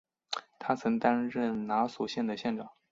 [0.57, 2.71] 他曾经担任拿索县的县长。